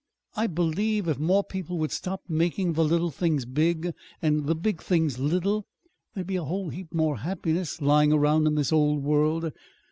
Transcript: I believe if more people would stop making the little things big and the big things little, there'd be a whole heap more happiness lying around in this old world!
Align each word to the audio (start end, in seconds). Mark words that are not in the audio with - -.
I 0.35 0.47
believe 0.47 1.07
if 1.07 1.19
more 1.19 1.43
people 1.43 1.77
would 1.77 1.91
stop 1.91 2.23
making 2.27 2.73
the 2.73 2.83
little 2.83 3.11
things 3.11 3.45
big 3.45 3.93
and 4.19 4.47
the 4.47 4.55
big 4.55 4.81
things 4.81 5.19
little, 5.19 5.67
there'd 6.15 6.25
be 6.25 6.37
a 6.37 6.43
whole 6.43 6.69
heap 6.69 6.91
more 6.91 7.17
happiness 7.19 7.83
lying 7.83 8.11
around 8.11 8.47
in 8.47 8.55
this 8.55 8.73
old 8.73 9.03
world! 9.03 9.53